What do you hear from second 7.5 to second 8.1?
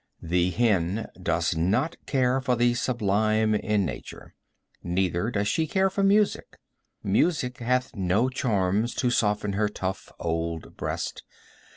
hath